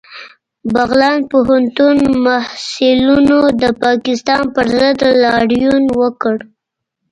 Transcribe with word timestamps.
بغلان 0.73 1.19
پوهنتون 1.31 1.97
محصلینو 2.25 3.39
د 3.61 3.63
پاکستان 3.83 4.43
پر 4.55 4.65
ضد 4.77 4.99
لاریون 5.23 5.83
وکړ 5.99 6.35